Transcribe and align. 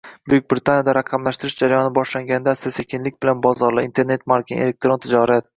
Buyuk 0.31 0.45
Britaniyada 0.53 0.95
raqamlashtirish 0.97 1.53
jarayoni 1.63 1.91
boshlanganida, 1.99 2.55
sekin-astalik 2.79 3.21
bilan 3.27 3.45
bozorlar, 3.47 3.89
Internet-marketing, 3.91 4.65
elektron 4.69 5.07
tijorat… 5.07 5.49